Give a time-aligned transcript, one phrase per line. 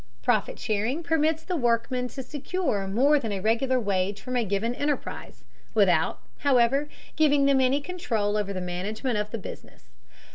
[0.23, 4.73] Profit sharing permits the workmen to secure more than a regular wage from a given
[4.73, 5.43] enterprise,
[5.75, 9.89] without, however, giving them any control over the management of the business.